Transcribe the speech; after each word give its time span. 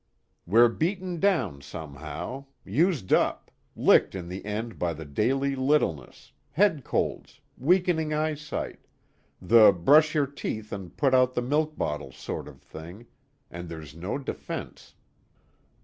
We're 0.47 0.67
beaten 0.67 1.19
down 1.19 1.61
somehow, 1.61 2.45
used 2.65 3.13
up, 3.13 3.51
licked 3.75 4.15
in 4.15 4.29
the 4.29 4.43
end 4.43 4.79
by 4.79 4.93
the 4.93 5.05
daily 5.05 5.55
littleness 5.55 6.31
head 6.49 6.83
colds, 6.83 7.39
weakening 7.55 8.11
eyesight, 8.11 8.87
the 9.39 9.71
brush 9.71 10.15
your 10.15 10.25
teeth 10.25 10.71
and 10.71 10.97
put 10.97 11.13
out 11.13 11.35
the 11.35 11.43
milk 11.43 11.77
bottles 11.77 12.17
sort 12.17 12.47
of 12.47 12.63
thing, 12.63 13.05
and 13.51 13.69
there's 13.69 13.93
no 13.95 14.17
defense." 14.17 14.95